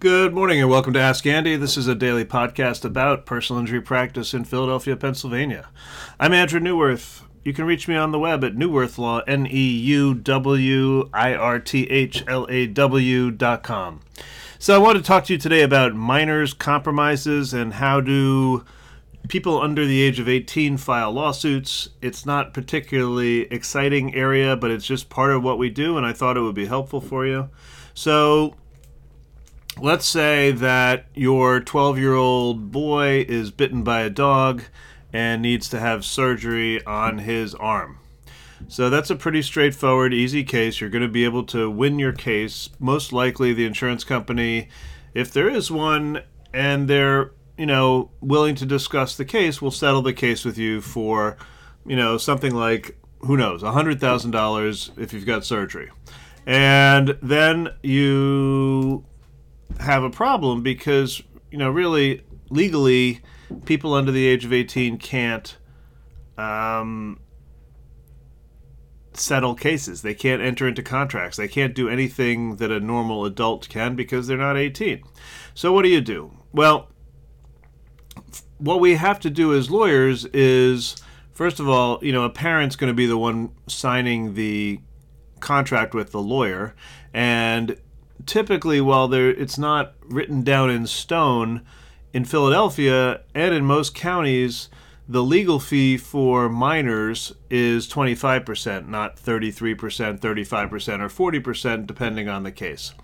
Good 0.00 0.32
morning 0.32 0.62
and 0.62 0.70
welcome 0.70 0.94
to 0.94 0.98
Ask 0.98 1.26
Andy. 1.26 1.56
This 1.56 1.76
is 1.76 1.86
a 1.86 1.94
daily 1.94 2.24
podcast 2.24 2.86
about 2.86 3.26
personal 3.26 3.60
injury 3.60 3.82
practice 3.82 4.32
in 4.32 4.44
Philadelphia, 4.44 4.96
Pennsylvania. 4.96 5.68
I'm 6.18 6.32
Andrew 6.32 6.58
Neuwirth. 6.58 7.20
You 7.44 7.52
can 7.52 7.66
reach 7.66 7.86
me 7.86 7.96
on 7.96 8.10
the 8.10 8.18
web 8.18 8.42
at 8.42 8.54
Neuwirth 8.54 8.96
Law, 8.96 9.18
N 9.26 9.46
E 9.46 9.68
U 9.68 10.14
W 10.14 11.10
I 11.12 11.34
R 11.34 11.58
T 11.58 11.84
H 11.90 12.24
L 12.26 12.46
A 12.48 12.66
W 12.66 13.30
dot 13.30 13.62
com. 13.62 14.00
So 14.58 14.74
I 14.74 14.78
want 14.78 14.96
to 14.96 15.04
talk 15.04 15.26
to 15.26 15.34
you 15.34 15.38
today 15.38 15.60
about 15.60 15.94
minors' 15.94 16.54
compromises 16.54 17.52
and 17.52 17.74
how 17.74 18.00
do 18.00 18.64
people 19.28 19.60
under 19.60 19.84
the 19.84 20.00
age 20.00 20.18
of 20.18 20.30
18 20.30 20.78
file 20.78 21.12
lawsuits. 21.12 21.90
It's 22.00 22.24
not 22.24 22.54
particularly 22.54 23.42
exciting 23.52 24.14
area, 24.14 24.56
but 24.56 24.70
it's 24.70 24.86
just 24.86 25.10
part 25.10 25.32
of 25.32 25.42
what 25.42 25.58
we 25.58 25.68
do, 25.68 25.98
and 25.98 26.06
I 26.06 26.14
thought 26.14 26.38
it 26.38 26.40
would 26.40 26.54
be 26.54 26.64
helpful 26.64 27.02
for 27.02 27.26
you. 27.26 27.50
So 27.92 28.54
let's 29.82 30.06
say 30.06 30.52
that 30.52 31.06
your 31.14 31.60
12 31.60 31.98
year 31.98 32.14
old 32.14 32.70
boy 32.70 33.24
is 33.28 33.50
bitten 33.50 33.82
by 33.82 34.02
a 34.02 34.10
dog 34.10 34.62
and 35.12 35.42
needs 35.42 35.68
to 35.70 35.80
have 35.80 36.04
surgery 36.04 36.84
on 36.84 37.18
his 37.18 37.54
arm. 37.54 37.98
So 38.68 38.90
that's 38.90 39.10
a 39.10 39.16
pretty 39.16 39.42
straightforward, 39.42 40.12
easy 40.12 40.44
case. 40.44 40.80
You're 40.80 40.90
going 40.90 41.02
to 41.02 41.08
be 41.08 41.24
able 41.24 41.44
to 41.44 41.70
win 41.70 41.98
your 41.98 42.12
case. 42.12 42.68
Most 42.78 43.12
likely, 43.12 43.52
the 43.52 43.64
insurance 43.64 44.04
company, 44.04 44.68
if 45.14 45.32
there 45.32 45.48
is 45.48 45.70
one, 45.70 46.22
and 46.52 46.88
they're 46.88 47.32
you 47.56 47.66
know 47.66 48.10
willing 48.20 48.54
to 48.56 48.66
discuss 48.66 49.16
the 49.16 49.24
case, 49.24 49.62
will 49.62 49.70
settle 49.70 50.02
the 50.02 50.12
case 50.12 50.44
with 50.44 50.58
you 50.58 50.80
for 50.80 51.36
you 51.86 51.96
know 51.96 52.18
something 52.18 52.54
like 52.54 52.98
who 53.20 53.36
knows, 53.36 53.62
hundred 53.62 53.98
thousand 53.98 54.30
dollars 54.32 54.90
if 54.98 55.12
you've 55.12 55.26
got 55.26 55.44
surgery, 55.44 55.90
and 56.46 57.16
then 57.22 57.70
you 57.82 59.04
have 59.78 60.02
a 60.02 60.10
problem 60.10 60.62
because 60.62 61.22
you 61.50 61.58
know 61.58 61.70
really 61.70 62.22
legally 62.50 63.20
people 63.64 63.94
under 63.94 64.12
the 64.12 64.26
age 64.26 64.44
of 64.44 64.52
18 64.52 64.98
can't 64.98 65.56
um, 66.36 67.20
settle 69.12 69.54
cases. 69.54 70.02
They 70.02 70.14
can't 70.14 70.40
enter 70.40 70.66
into 70.66 70.82
contracts. 70.82 71.36
They 71.36 71.48
can't 71.48 71.74
do 71.74 71.88
anything 71.88 72.56
that 72.56 72.70
a 72.70 72.80
normal 72.80 73.24
adult 73.24 73.68
can 73.68 73.96
because 73.96 74.26
they're 74.26 74.36
not 74.36 74.56
18 74.56 75.02
so 75.54 75.72
what 75.72 75.82
do 75.82 75.88
you 75.88 76.00
do? 76.00 76.32
Well 76.52 76.88
what 78.58 78.80
we 78.80 78.94
have 78.94 79.18
to 79.20 79.30
do 79.30 79.54
as 79.54 79.70
lawyers 79.70 80.26
is 80.26 80.96
first 81.32 81.60
of 81.60 81.68
all 81.68 81.98
you 82.02 82.12
know 82.12 82.24
a 82.24 82.30
parent's 82.30 82.76
going 82.76 82.90
to 82.90 82.94
be 82.94 83.06
the 83.06 83.18
one 83.18 83.50
signing 83.66 84.34
the 84.34 84.78
contract 85.40 85.94
with 85.94 86.12
the 86.12 86.20
lawyer 86.20 86.74
and 87.14 87.78
typically, 88.26 88.80
while 88.80 89.08
there 89.08 89.30
it's 89.30 89.58
not 89.58 89.94
written 90.02 90.42
down 90.42 90.70
in 90.70 90.86
stone, 90.86 91.62
in 92.12 92.24
Philadelphia 92.24 93.20
and 93.34 93.54
in 93.54 93.64
most 93.64 93.94
counties, 93.94 94.68
the 95.08 95.22
legal 95.24 95.58
fee 95.58 95.96
for 95.96 96.48
minors 96.48 97.32
is 97.50 97.88
25%, 97.88 98.86
not 98.86 99.16
33%, 99.16 100.20
35%, 100.20 101.18
or 101.18 101.40
40%, 101.40 101.86
depending 101.86 102.28
on 102.28 102.44
the 102.44 102.52
case. 102.52 102.94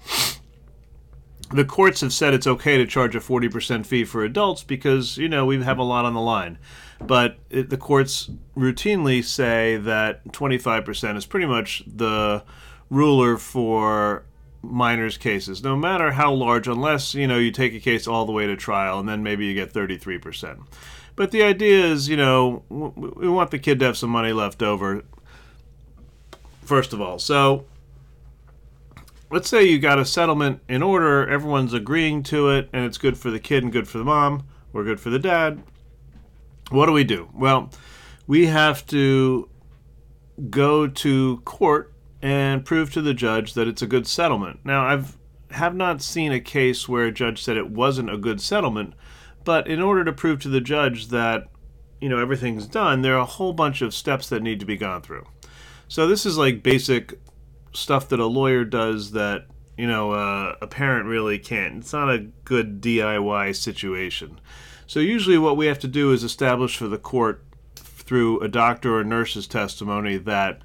The 1.50 1.64
courts 1.64 2.00
have 2.02 2.12
said 2.12 2.32
it's 2.32 2.46
okay 2.46 2.76
to 2.76 2.86
charge 2.86 3.16
a 3.16 3.20
40% 3.20 3.86
fee 3.86 4.04
for 4.04 4.24
adults 4.24 4.62
because, 4.62 5.16
you 5.16 5.28
know, 5.28 5.46
we 5.46 5.62
have 5.62 5.78
a 5.78 5.84
lot 5.84 6.04
on 6.04 6.14
the 6.14 6.20
line. 6.20 6.58
But 7.00 7.38
it, 7.50 7.70
the 7.70 7.76
courts 7.76 8.30
routinely 8.56 9.24
say 9.24 9.76
that 9.76 10.26
25% 10.28 11.16
is 11.16 11.26
pretty 11.26 11.46
much 11.46 11.82
the 11.86 12.44
ruler 12.88 13.36
for 13.36 14.25
minors 14.62 15.16
cases, 15.16 15.62
no 15.62 15.76
matter 15.76 16.12
how 16.12 16.32
large, 16.32 16.66
unless 16.68 17.14
you 17.14 17.26
know 17.26 17.38
you 17.38 17.50
take 17.50 17.74
a 17.74 17.80
case 17.80 18.06
all 18.06 18.26
the 18.26 18.32
way 18.32 18.46
to 18.46 18.56
trial, 18.56 18.98
and 18.98 19.08
then 19.08 19.22
maybe 19.22 19.46
you 19.46 19.54
get 19.54 19.72
33%. 19.72 20.64
But 21.14 21.30
the 21.30 21.42
idea 21.42 21.84
is, 21.84 22.08
you 22.08 22.16
know, 22.16 22.62
we 22.68 23.28
want 23.28 23.50
the 23.50 23.58
kid 23.58 23.78
to 23.78 23.86
have 23.86 23.96
some 23.96 24.10
money 24.10 24.32
left 24.32 24.62
over. 24.62 25.02
First 26.62 26.92
of 26.92 27.00
all, 27.00 27.18
so 27.18 27.64
let's 29.30 29.48
say 29.48 29.64
you 29.64 29.78
got 29.78 29.98
a 29.98 30.04
settlement 30.04 30.60
in 30.68 30.82
order, 30.82 31.26
everyone's 31.26 31.72
agreeing 31.72 32.22
to 32.24 32.50
it, 32.50 32.68
and 32.72 32.84
it's 32.84 32.98
good 32.98 33.16
for 33.16 33.30
the 33.30 33.40
kid 33.40 33.62
and 33.62 33.72
good 33.72 33.88
for 33.88 33.98
the 33.98 34.04
mom, 34.04 34.46
or 34.74 34.84
good 34.84 35.00
for 35.00 35.10
the 35.10 35.18
dad. 35.18 35.62
What 36.70 36.86
do 36.86 36.92
we 36.92 37.04
do? 37.04 37.30
Well, 37.32 37.70
we 38.26 38.46
have 38.46 38.86
to 38.88 39.48
go 40.50 40.86
to 40.86 41.40
court 41.44 41.92
and 42.26 42.64
prove 42.64 42.92
to 42.92 43.00
the 43.00 43.14
judge 43.14 43.54
that 43.54 43.68
it's 43.68 43.82
a 43.82 43.86
good 43.86 44.04
settlement. 44.04 44.58
Now, 44.64 44.84
I've 44.84 45.16
have 45.52 45.76
not 45.76 46.02
seen 46.02 46.32
a 46.32 46.40
case 46.40 46.88
where 46.88 47.04
a 47.04 47.12
judge 47.12 47.40
said 47.40 47.56
it 47.56 47.70
wasn't 47.70 48.12
a 48.12 48.18
good 48.18 48.40
settlement, 48.40 48.94
but 49.44 49.68
in 49.68 49.80
order 49.80 50.04
to 50.04 50.12
prove 50.12 50.40
to 50.40 50.48
the 50.48 50.60
judge 50.60 51.06
that 51.10 51.44
you 52.00 52.08
know 52.08 52.18
everything's 52.18 52.66
done, 52.66 53.02
there 53.02 53.14
are 53.14 53.20
a 53.20 53.24
whole 53.24 53.52
bunch 53.52 53.80
of 53.80 53.94
steps 53.94 54.28
that 54.28 54.42
need 54.42 54.58
to 54.58 54.66
be 54.66 54.76
gone 54.76 55.02
through. 55.02 55.24
So 55.86 56.08
this 56.08 56.26
is 56.26 56.36
like 56.36 56.64
basic 56.64 57.14
stuff 57.72 58.08
that 58.08 58.18
a 58.18 58.26
lawyer 58.26 58.64
does 58.64 59.12
that 59.12 59.46
you 59.78 59.86
know 59.86 60.10
uh, 60.10 60.56
a 60.60 60.66
parent 60.66 61.06
really 61.06 61.38
can't. 61.38 61.76
It's 61.76 61.92
not 61.92 62.10
a 62.10 62.26
good 62.44 62.80
DIY 62.80 63.54
situation. 63.54 64.40
So 64.88 64.98
usually, 64.98 65.38
what 65.38 65.56
we 65.56 65.66
have 65.66 65.78
to 65.78 65.88
do 65.88 66.10
is 66.10 66.24
establish 66.24 66.76
for 66.76 66.88
the 66.88 66.98
court 66.98 67.44
through 67.76 68.40
a 68.40 68.48
doctor 68.48 68.98
or 68.98 69.04
nurse's 69.04 69.46
testimony 69.46 70.16
that 70.16 70.60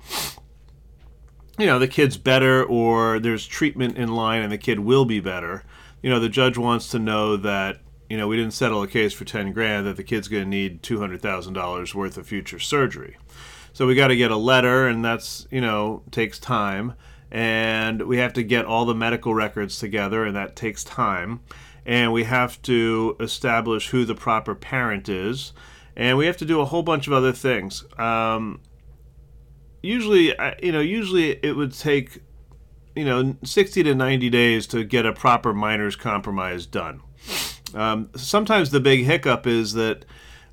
you 1.58 1.66
know 1.66 1.80
the 1.80 1.88
kid's 1.88 2.18
better 2.18 2.64
or 2.64 3.20
there's 3.20 3.46
treatment 3.46 3.98
in 3.98 4.10
line 4.10 4.42
and 4.42 4.52
the 4.52 4.58
kid 4.58 4.80
will 4.80 5.06
be 5.06 5.20
better. 5.20 5.64
You 6.02 6.10
know 6.10 6.20
the 6.20 6.30
judge 6.30 6.58
wants 6.58 6.88
to 6.90 7.00
know 7.00 7.38
that 7.38 7.80
you 8.10 8.18
know 8.18 8.28
we 8.28 8.38
didn't 8.38 8.54
settle 8.54 8.82
a 8.82 8.88
case 8.88 9.14
for 9.14 9.26
10 9.26 9.52
grand 9.54 9.86
that 9.86 9.98
the 9.98 10.04
kid's 10.04 10.28
going 10.28 10.44
to 10.44 10.50
need 10.50 10.82
$200000 10.84 11.94
worth 11.94 12.18
of 12.18 12.28
future 12.28 12.60
surgery. 12.60 13.18
So 13.74 13.88
we 13.88 13.96
got 13.96 14.08
to 14.08 14.18
get 14.18 14.32
a 14.32 14.38
letter 14.38 14.88
and 14.88 15.04
that's 15.04 15.48
you 15.52 15.62
know 15.62 16.04
takes 16.12 16.40
time. 16.40 16.94
And 17.32 18.02
we 18.08 18.18
have 18.18 18.34
to 18.34 18.44
get 18.44 18.66
all 18.66 18.86
the 18.86 18.94
medical 18.94 19.34
records 19.34 19.80
together 19.80 20.26
and 20.26 20.36
that 20.36 20.56
takes 20.56 20.84
time. 20.84 21.40
And 21.86 22.12
we 22.12 22.26
have 22.26 22.62
to 22.64 23.16
establish 23.20 23.90
who 23.90 24.04
the 24.04 24.16
proper 24.16 24.54
parent 24.54 25.08
is. 25.08 25.54
And 25.96 26.18
we 26.18 26.26
have 26.26 26.38
to 26.38 26.46
do 26.46 26.60
a 26.60 26.66
whole 26.66 26.84
bunch 26.84 27.08
of 27.08 27.14
other 27.14 27.32
things. 27.32 27.86
Um, 27.98 28.60
usually, 29.82 30.34
you 30.62 30.72
know, 30.72 30.80
usually 30.80 31.32
it 31.44 31.56
would 31.56 31.74
take, 31.74 32.20
you 32.96 33.06
know, 33.06 33.36
60 33.44 33.84
to 33.84 33.96
90 33.96 34.30
days 34.30 34.68
to 34.68 34.84
get 34.84 35.06
a 35.06 35.14
proper 35.14 35.54
minors 35.54 35.96
compromise 35.96 36.66
done. 36.66 37.02
Um, 37.74 38.10
sometimes 38.16 38.72
the 38.72 38.80
big 38.80 39.06
hiccup 39.06 39.48
is 39.48 39.74
that 39.74 40.06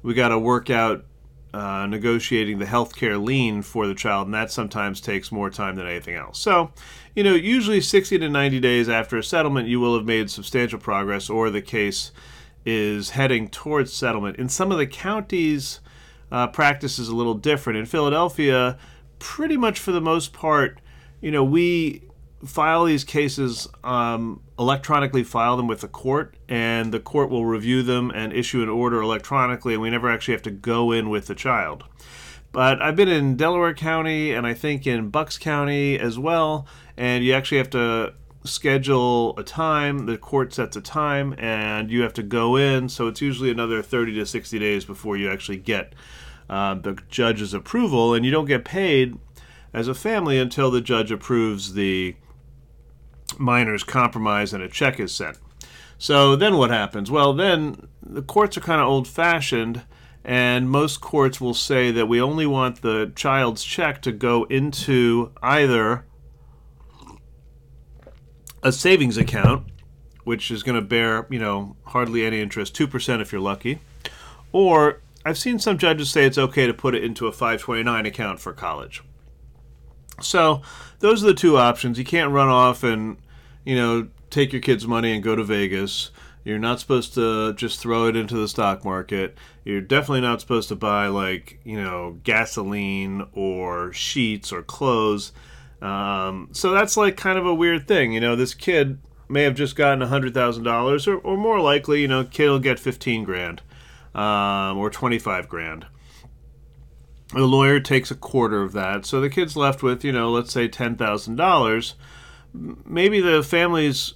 we 0.03 0.15
got 0.15 0.28
to 0.28 0.39
work 0.39 0.71
out 0.71 1.05
uh, 1.53 1.87
negotiating 1.87 2.59
the 2.59 2.66
health 2.66 2.94
care 2.94 3.19
lien 3.19 3.62
for 3.62 3.87
the 3.87 3.94
child, 3.94 4.27
and 4.27 4.34
that 4.34 4.53
sometimes 4.53 5.00
takes 5.00 5.33
more 5.33 5.50
time 5.50 5.77
than 5.77 5.87
anything 5.87 6.15
else. 6.15 6.39
So, 6.39 6.72
you 7.16 7.25
know, 7.25 7.34
usually 7.34 7.81
60 7.81 8.19
to 8.19 8.28
90 8.28 8.60
days 8.60 8.89
after 8.89 9.16
a 9.16 9.22
settlement, 9.22 9.66
you 9.66 9.81
will 9.81 9.97
have 9.97 10.05
made 10.05 10.31
substantial 10.31 10.78
progress, 10.78 11.31
or 11.31 11.50
the 11.50 11.62
case 11.62 12.12
is 12.66 13.10
heading 13.10 13.49
towards 13.49 13.93
settlement. 13.93 14.37
In 14.37 14.49
some 14.49 14.71
of 14.71 14.78
the 14.78 14.87
counties, 14.87 15.81
uh, 16.31 16.49
practice 16.49 16.99
is 16.99 17.09
a 17.09 17.16
little 17.16 17.34
different. 17.34 17.78
In 17.78 17.87
Philadelphia, 17.87 18.77
pretty 19.19 19.56
much 19.56 19.79
for 19.79 19.93
the 19.93 20.01
most 20.01 20.33
part, 20.33 20.81
you 21.21 21.31
know, 21.31 21.45
we 21.45 22.03
file 22.45 22.84
these 22.84 23.05
cases 23.05 23.69
um, 23.83 24.41
electronically 24.59 25.25
file 25.25 25.56
them 25.56 25.67
with 25.67 25.81
the 25.81 25.89
court 25.89 26.37
and 26.49 26.93
the 26.93 27.01
court 27.01 27.31
will 27.31 27.47
review 27.47 27.83
them 27.83 28.11
and 28.11 28.33
issue 28.33 28.62
an 28.62 28.69
order 28.69 29.03
electronically 29.03 29.75
and 29.75 29.83
we 29.83 29.91
never 29.91 30.11
actually 30.11 30.34
have 30.34 30.43
to 30.43 30.51
go 30.51 30.93
in 30.93 31.11
with 31.11 31.27
the 31.27 31.34
child. 31.34 31.84
But 32.53 32.81
i've 32.81 32.97
been 32.97 33.09
in 33.09 33.37
delaware 33.37 33.75
county 33.75 34.33
and 34.33 34.47
i 34.47 34.55
think 34.55 34.87
in 34.87 35.10
bucks 35.10 35.37
county 35.37 35.98
as 35.98 36.19
well 36.19 36.66
and 36.97 37.22
you 37.25 37.34
actually 37.34 37.59
have 37.59 37.71
to 37.71 38.15
schedule 38.45 39.39
a 39.39 39.42
time. 39.42 40.07
The 40.07 40.16
court 40.16 40.54
sets 40.54 40.77
a 40.77 40.81
time 40.81 41.34
and 41.39 41.91
you 41.91 42.03
have 42.03 42.15
to 42.15 42.22
go 42.22 42.57
in 42.57 42.89
so 42.89 43.07
it's 43.09 43.21
usually 43.21 43.51
another 43.51 43.83
30 43.83 44.15
to 44.15 44.27
60 44.27 44.59
days 44.59 44.84
before 44.84 45.16
you 45.16 45.31
actually 45.31 45.59
get 45.59 45.92
uh, 46.48 46.74
the 46.74 46.98
judge's 47.09 47.54
approval, 47.54 48.15
and 48.15 48.24
you 48.24 48.30
don't 48.30 48.47
get 48.47 48.65
paid 48.65 49.18
as 49.72 49.89
a 49.89 49.95
family 49.95 50.39
until 50.39 50.71
the 50.71 50.80
judge 50.80 51.10
approves 51.10 51.74
the 51.74 52.16
minor's 53.39 53.84
compromise 53.84 54.53
and 54.53 54.62
a 54.62 54.68
check 54.68 54.98
is 54.98 55.15
sent. 55.15 55.39
So 55.98 56.36
then 56.36 56.56
what 56.56 56.71
happens? 56.71 57.10
Well, 57.10 57.33
then 57.33 57.89
the 58.03 58.22
courts 58.22 58.56
are 58.56 58.60
kind 58.60 58.80
of 58.80 58.86
old 58.86 59.09
fashioned, 59.09 59.83
and 60.24 60.71
most 60.71 61.00
courts 61.00 61.41
will 61.41 61.54
say 61.54 61.91
that 61.91 62.06
we 62.06 62.21
only 62.21 62.47
want 62.47 62.83
the 62.83 63.12
child's 63.16 63.65
check 63.65 64.01
to 64.03 64.12
go 64.12 64.44
into 64.44 65.33
either 65.42 66.04
a 68.62 68.72
savings 68.72 69.16
account, 69.16 69.66
which 70.24 70.51
is 70.51 70.62
going 70.62 70.77
to 70.77 70.86
bear, 70.86 71.27
you 71.30 71.39
know, 71.39 71.77
hardly 71.84 72.24
any 72.24 72.41
interest, 72.41 72.77
2% 72.77 73.21
if 73.21 73.33
you're 73.33 73.41
lucky, 73.41 73.80
or 74.53 75.01
I've 75.24 75.38
seen 75.38 75.59
some 75.59 75.78
judges 75.78 76.10
say 76.10 76.24
it's 76.24 76.38
okay 76.38 76.66
to 76.66 76.74
put 76.74 76.94
it 76.94 77.04
into 77.04 77.26
a 77.26 77.32
529 77.32 78.06
account 78.06 78.41
for 78.41 78.53
college. 78.53 79.03
So 80.20 80.62
those 81.00 81.22
are 81.22 81.26
the 81.26 81.34
two 81.34 81.56
options. 81.59 81.98
You 81.98 82.04
can't 82.04 82.32
run 82.32 82.48
off 82.48 82.82
and 82.82 83.18
you 83.65 83.76
know 83.76 84.09
take 84.30 84.53
your 84.53 84.62
kids' 84.62 84.86
money 84.86 85.12
and 85.12 85.22
go 85.22 85.36
to 85.36 85.44
Vegas. 85.44 86.10
You're 86.44 86.59
not 86.59 86.80
supposed 86.80 87.15
to 87.15 87.53
just 87.54 87.80
throw 87.80 88.06
it 88.06 88.16
into 88.16 88.36
the 88.36 88.48
stock 88.48 88.84
market. 88.84 89.36
You're 89.65 89.80
definitely 89.80 90.22
not 90.22 90.41
supposed 90.41 90.68
to 90.70 90.76
buy 90.76 91.09
like 91.09 91.60
you 91.65 91.80
know 91.80 92.18
gasoline 92.24 93.26
or 93.32 93.92
sheets 93.92 94.53
or 94.53 94.62
clothes. 94.62 95.32
Um, 95.82 96.48
so 96.53 96.72
that's 96.72 96.97
like 96.97 97.16
kind 97.16 97.38
of 97.38 97.47
a 97.47 97.54
weird 97.54 97.86
thing. 97.86 98.12
You 98.12 98.20
know, 98.20 98.34
this 98.34 98.54
kid 98.54 98.98
may 99.28 99.42
have 99.42 99.54
just 99.54 99.76
gotten 99.76 100.00
hundred 100.00 100.34
thousand 100.34 100.65
dollars, 100.65 101.06
or 101.06 101.18
or 101.18 101.36
more 101.36 101.60
likely, 101.60 102.00
you 102.03 102.09
know, 102.09 102.24
kid 102.24 102.48
will 102.48 102.59
get 102.59 102.78
fifteen 102.78 103.24
grand 103.24 103.62
um, 104.15 104.78
or 104.78 104.91
twenty 104.91 105.19
five 105.19 105.49
grand. 105.49 105.87
The 107.34 107.47
lawyer 107.47 107.78
takes 107.78 108.10
a 108.10 108.15
quarter 108.15 108.63
of 108.63 108.72
that, 108.72 109.05
so 109.05 109.21
the 109.21 109.28
kid's 109.28 109.57
left 109.57 109.83
with 109.83 110.05
you 110.05 110.13
know, 110.13 110.31
let's 110.31 110.53
say 110.53 110.69
ten 110.69 110.97
thousand 110.97 111.37
dollars. 111.37 111.95
Maybe 112.53 113.21
the 113.21 113.43
family's 113.43 114.15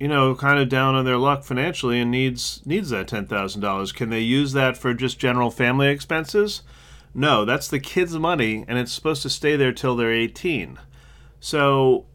you 0.00 0.06
know, 0.06 0.34
kind 0.34 0.60
of 0.60 0.68
down 0.68 0.94
on 0.94 1.04
their 1.04 1.16
luck 1.16 1.42
financially 1.42 2.00
and 2.00 2.10
needs 2.10 2.62
needs 2.64 2.90
that 2.90 3.08
ten 3.08 3.26
thousand 3.26 3.60
dollars. 3.60 3.92
Can 3.92 4.10
they 4.10 4.20
use 4.20 4.52
that 4.52 4.76
for 4.76 4.94
just 4.94 5.18
general 5.18 5.50
family 5.50 5.88
expenses? 5.88 6.62
No, 7.14 7.44
that's 7.44 7.68
the 7.68 7.80
kid's 7.80 8.16
money, 8.16 8.64
and 8.68 8.78
it's 8.78 8.92
supposed 8.92 9.22
to 9.22 9.30
stay 9.30 9.56
there 9.56 9.72
till 9.72 9.96
they're 9.96 10.12
eighteen. 10.12 10.78
So, 11.40 12.06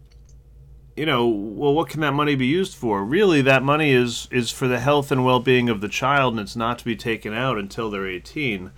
you 0.96 1.06
know, 1.06 1.28
well, 1.28 1.74
what 1.74 1.90
can 1.90 2.02
that 2.02 2.14
money 2.14 2.36
be 2.36 2.46
used 2.46 2.76
for? 2.76 3.04
Really, 3.04 3.42
that 3.42 3.64
money 3.64 3.92
is 3.92 4.28
is 4.32 4.52
for 4.52 4.68
the 4.68 4.80
health 4.80 5.12
and 5.12 5.26
well 5.26 5.40
being 5.40 5.70
of 5.70 5.82
the 5.82 5.88
child, 5.88 6.34
and 6.34 6.42
it's 6.42 6.56
not 6.56 6.80
to 6.80 6.86
be 6.86 6.96
taken 6.96 7.34
out 7.34 7.58
until 7.58 7.90
they're 7.90 8.08
eighteen. 8.08 8.72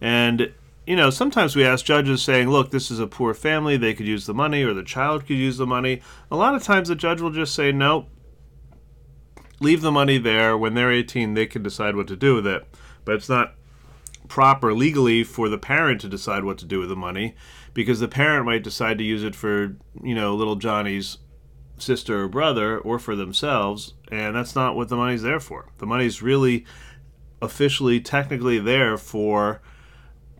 And 0.00 0.52
you 0.86 0.96
know, 0.96 1.10
sometimes 1.10 1.54
we 1.54 1.66
ask 1.66 1.84
judges 1.84 2.22
saying, 2.22 2.48
look, 2.48 2.70
this 2.70 2.90
is 2.90 2.98
a 2.98 3.06
poor 3.06 3.34
family, 3.34 3.76
they 3.76 3.92
could 3.92 4.06
use 4.06 4.24
the 4.24 4.32
money, 4.32 4.62
or 4.62 4.72
the 4.72 4.82
child 4.82 5.26
could 5.26 5.36
use 5.36 5.58
the 5.58 5.66
money. 5.66 6.00
A 6.30 6.36
lot 6.36 6.54
of 6.54 6.62
times 6.62 6.88
the 6.88 6.94
judge 6.94 7.20
will 7.20 7.30
just 7.30 7.54
say, 7.54 7.72
no, 7.72 8.06
leave 9.60 9.82
the 9.82 9.92
money 9.92 10.16
there. 10.16 10.56
When 10.56 10.72
they're 10.72 10.90
18, 10.90 11.34
they 11.34 11.44
can 11.44 11.62
decide 11.62 11.94
what 11.94 12.08
to 12.08 12.16
do 12.16 12.36
with 12.36 12.46
it. 12.46 12.66
But 13.04 13.16
it's 13.16 13.28
not 13.28 13.52
proper 14.28 14.72
legally 14.72 15.24
for 15.24 15.50
the 15.50 15.58
parent 15.58 16.00
to 16.00 16.08
decide 16.08 16.44
what 16.44 16.56
to 16.58 16.64
do 16.64 16.78
with 16.78 16.88
the 16.88 16.96
money 16.96 17.34
because 17.74 18.00
the 18.00 18.08
parent 18.08 18.46
might 18.46 18.64
decide 18.64 18.96
to 18.96 19.04
use 19.04 19.22
it 19.22 19.34
for, 19.34 19.76
you 20.02 20.14
know, 20.14 20.34
little 20.34 20.56
Johnny's 20.56 21.18
sister 21.82 22.24
or 22.24 22.28
brother 22.28 22.78
or 22.78 22.98
for 22.98 23.16
themselves. 23.16 23.94
And 24.10 24.36
that's 24.36 24.54
not 24.54 24.76
what 24.76 24.88
the 24.88 24.96
money's 24.96 25.22
there 25.22 25.40
for. 25.40 25.70
The 25.78 25.86
money's 25.86 26.22
really 26.22 26.64
officially, 27.40 28.00
technically 28.00 28.58
there 28.58 28.96
for 28.96 29.60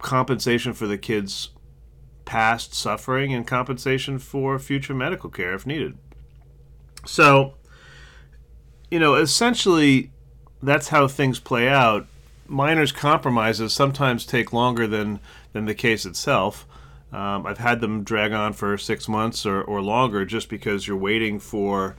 compensation 0.00 0.72
for 0.72 0.86
the 0.86 0.98
kid's 0.98 1.50
past 2.24 2.74
suffering 2.74 3.32
and 3.32 3.46
compensation 3.46 4.18
for 4.18 4.58
future 4.58 4.94
medical 4.94 5.30
care 5.30 5.54
if 5.54 5.66
needed. 5.66 5.96
So, 7.06 7.54
you 8.90 8.98
know, 8.98 9.14
essentially, 9.14 10.10
that's 10.62 10.88
how 10.88 11.08
things 11.08 11.40
play 11.40 11.68
out. 11.68 12.06
Minors' 12.46 12.92
compromises 12.92 13.72
sometimes 13.72 14.26
take 14.26 14.52
longer 14.52 14.86
than, 14.86 15.20
than 15.52 15.64
the 15.64 15.74
case 15.74 16.04
itself. 16.04 16.66
Um, 17.12 17.46
I've 17.46 17.58
had 17.58 17.80
them 17.80 18.04
drag 18.04 18.32
on 18.32 18.52
for 18.52 18.76
six 18.76 19.08
months 19.08 19.46
or, 19.46 19.62
or 19.62 19.80
longer 19.80 20.24
just 20.24 20.48
because 20.48 20.86
you're 20.86 20.96
waiting 20.96 21.38
for 21.38 21.96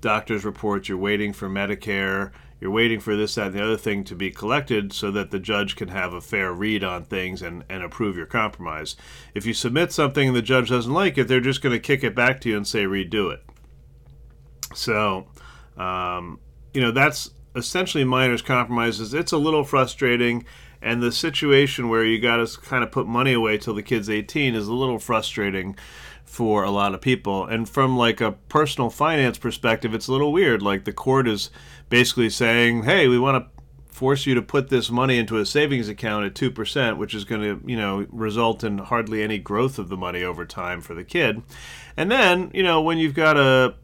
doctor's 0.00 0.44
reports, 0.44 0.88
you're 0.88 0.98
waiting 0.98 1.32
for 1.32 1.48
Medicare, 1.48 2.30
you're 2.60 2.70
waiting 2.70 3.00
for 3.00 3.16
this, 3.16 3.34
that, 3.36 3.48
and 3.48 3.54
the 3.54 3.62
other 3.62 3.76
thing 3.76 4.04
to 4.04 4.14
be 4.14 4.30
collected 4.30 4.92
so 4.92 5.10
that 5.10 5.30
the 5.30 5.38
judge 5.38 5.76
can 5.76 5.88
have 5.88 6.12
a 6.12 6.20
fair 6.20 6.52
read 6.52 6.84
on 6.84 7.04
things 7.04 7.40
and, 7.40 7.64
and 7.70 7.82
approve 7.82 8.16
your 8.16 8.26
compromise. 8.26 8.96
If 9.34 9.46
you 9.46 9.54
submit 9.54 9.92
something 9.92 10.28
and 10.28 10.36
the 10.36 10.42
judge 10.42 10.68
doesn't 10.68 10.92
like 10.92 11.16
it, 11.16 11.26
they're 11.26 11.40
just 11.40 11.62
going 11.62 11.74
to 11.74 11.80
kick 11.80 12.04
it 12.04 12.14
back 12.14 12.40
to 12.42 12.50
you 12.50 12.56
and 12.58 12.66
say 12.66 12.84
redo 12.84 13.32
it. 13.32 13.42
So, 14.74 15.26
um, 15.78 16.38
you 16.74 16.82
know, 16.82 16.90
that's 16.92 17.30
essentially 17.56 18.04
minors' 18.04 18.42
compromises. 18.42 19.14
It's 19.14 19.32
a 19.32 19.38
little 19.38 19.64
frustrating, 19.64 20.44
and 20.82 21.02
the 21.02 21.12
situation 21.12 21.88
where 21.88 22.04
you 22.04 22.20
got 22.20 22.36
to 22.36 22.60
kind 22.60 22.82
of 22.82 22.90
put 22.90 23.06
money 23.06 23.32
away 23.32 23.58
till 23.58 23.74
the 23.74 23.82
kid's 23.82 24.08
18 24.08 24.54
is 24.54 24.66
a 24.66 24.74
little 24.74 24.98
frustrating 24.98 25.76
for 26.24 26.62
a 26.62 26.70
lot 26.70 26.94
of 26.94 27.00
people. 27.00 27.44
And 27.44 27.68
from 27.68 27.96
like 27.96 28.20
a 28.20 28.32
personal 28.32 28.88
finance 28.88 29.36
perspective, 29.36 29.94
it's 29.94 30.08
a 30.08 30.12
little 30.12 30.32
weird. 30.32 30.62
Like 30.62 30.84
the 30.84 30.92
court 30.92 31.26
is 31.26 31.50
basically 31.88 32.30
saying, 32.30 32.84
"Hey, 32.84 33.08
we 33.08 33.18
want 33.18 33.44
to 33.44 33.62
force 33.92 34.24
you 34.26 34.34
to 34.34 34.42
put 34.42 34.70
this 34.70 34.90
money 34.90 35.18
into 35.18 35.36
a 35.36 35.44
savings 35.44 35.88
account 35.88 36.24
at 36.24 36.34
2%, 36.34 36.96
which 36.96 37.14
is 37.14 37.24
going 37.24 37.42
to, 37.42 37.60
you 37.68 37.76
know, 37.76 38.06
result 38.10 38.64
in 38.64 38.78
hardly 38.78 39.22
any 39.22 39.38
growth 39.38 39.78
of 39.78 39.88
the 39.88 39.96
money 39.96 40.22
over 40.22 40.46
time 40.46 40.80
for 40.80 40.94
the 40.94 41.04
kid." 41.04 41.42
And 41.96 42.10
then, 42.10 42.50
you 42.54 42.62
know, 42.62 42.80
when 42.80 42.98
you've 42.98 43.14
got 43.14 43.36
a 43.36 43.74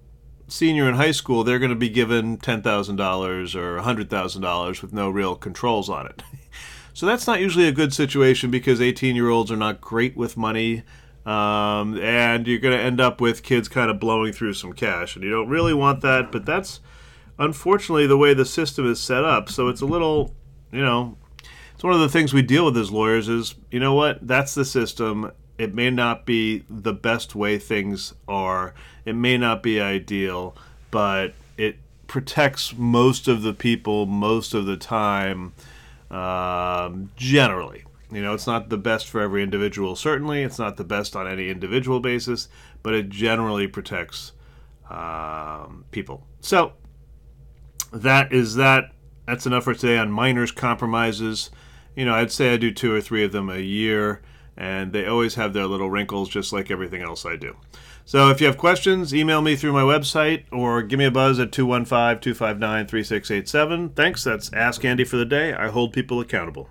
senior 0.49 0.89
in 0.89 0.95
high 0.95 1.11
school, 1.11 1.45
they're 1.45 1.59
going 1.59 1.71
to 1.71 1.77
be 1.77 1.89
given 1.89 2.39
$10,000 2.39 3.55
or 3.55 3.81
$100,000 3.81 4.83
with 4.83 4.93
no 4.93 5.11
real 5.11 5.35
controls 5.35 5.89
on 5.89 6.07
it. 6.07 6.23
so 6.97 7.05
that's 7.05 7.27
not 7.27 7.41
usually 7.41 7.69
a 7.69 7.73
good 7.73 7.93
situation 7.93 8.51
because 8.51 8.81
18 8.81 9.15
year 9.15 9.29
olds 9.29 9.53
are 9.53 9.57
not 9.57 9.83
great 9.83 10.17
with 10.17 10.35
money. 10.35 10.83
Um, 11.27 12.01
and 12.01 12.47
you're 12.47 12.59
going 12.59 12.75
to 12.75 12.83
end 12.83 13.03
up 13.03 13.21
with 13.21 13.43
kids 13.43 13.69
kind 13.69 13.91
of 13.91 14.01
blowing 14.01 14.33
through 14.33 14.55
some 14.55 14.73
cash. 14.73 15.15
And 15.15 15.23
you 15.23 15.31
don't 15.31 15.51
really 15.51 15.75
want 15.75 16.01
that, 16.01 16.33
but 16.33 16.47
that's 16.47 16.81
unfortunately 17.39 18.07
the 18.07 18.17
way 18.17 18.33
the 18.33 18.47
system 18.47 18.91
is 18.91 18.99
set 18.99 19.25
up. 19.25 19.51
So 19.51 19.69
it's 19.69 19.83
a 19.83 19.85
little, 19.85 20.35
you 20.73 20.81
know, 20.81 21.19
it's 21.75 21.85
one 21.85 21.93
of 21.93 22.01
the 22.01 22.09
things 22.09 22.33
we 22.33 22.41
deal 22.41 22.65
with 22.65 22.79
as 22.79 22.91
lawyers 22.91 23.29
is, 23.29 23.57
you 23.71 23.79
know 23.79 23.93
what, 23.93 24.27
that's 24.27 24.55
the 24.55 24.65
system 24.65 25.31
it 25.59 25.75
may 25.75 25.91
not 25.91 26.25
be 26.25 26.65
the 26.71 26.95
best 26.95 27.35
way 27.35 27.59
things 27.59 28.15
are. 28.27 28.73
It 29.05 29.17
may 29.17 29.37
not 29.37 29.63
be 29.63 29.83
ideal, 29.83 30.57
but 30.91 31.35
it 31.59 31.77
protects 32.07 32.75
most 32.75 33.29
of 33.29 33.43
the 33.43 33.53
people 33.53 34.07
most 34.07 34.55
of 34.55 34.65
the 34.65 34.79
time, 34.79 35.53
um, 36.11 37.11
generally. 37.17 37.85
You 38.11 38.23
know, 38.23 38.35
it's 38.35 38.47
not 38.47 38.69
the 38.69 38.79
best 38.79 39.09
for 39.09 39.21
every 39.21 39.43
individual, 39.43 39.97
certainly. 39.97 40.43
It's 40.43 40.59
not 40.59 40.77
the 40.77 40.85
best 40.85 41.17
on 41.17 41.27
any 41.27 41.51
individual 41.51 42.01
basis, 42.01 42.49
but 42.83 42.95
it 42.95 43.09
generally 43.09 43.67
protects 43.67 44.33
um, 44.89 45.85
people. 45.91 46.25
So, 46.41 46.73
that 47.93 48.33
is 48.33 48.55
that. 48.57 48.93
That's 49.27 49.45
enough 49.45 49.65
for 49.65 49.75
today 49.75 49.99
on 49.99 50.13
minors' 50.13 50.53
compromises. 50.53 51.51
You 51.97 52.05
know, 52.05 52.15
I'd 52.15 52.31
say 52.31 52.53
I 52.53 52.57
do 52.57 52.71
two 52.71 52.95
or 52.95 53.01
three 53.01 53.25
of 53.25 53.33
them 53.33 53.51
a 53.51 53.59
year 53.59 54.23
and 54.57 54.93
they 54.93 55.07
always 55.07 55.35
have 55.35 55.53
their 55.53 55.67
little 55.67 55.91
wrinkles 55.91 56.29
just 56.29 56.53
like 56.53 56.71
everything 56.71 57.03
else 57.03 57.27
I 57.27 57.37
do. 57.37 57.57
So 58.05 58.31
if 58.31 58.41
you 58.41 58.47
have 58.47 58.57
questions, 58.57 59.13
email 59.13 59.43
me 59.43 59.57
through 59.57 59.73
my 59.73 59.83
website 59.83 60.45
or 60.53 60.81
give 60.83 60.99
me 60.99 61.07
a 61.07 61.11
buzz 61.11 61.41
at 61.41 61.51
215 61.51 62.21
259 62.21 62.87
3687. 62.87 63.89
Thanks. 63.91 64.23
That's 64.23 64.53
Ask 64.53 64.85
Andy 64.85 65.05
for 65.05 65.17
the 65.17 65.25
day. 65.25 65.53
I 65.53 65.69
hold 65.69 65.93
people 65.93 66.21
accountable. 66.21 66.69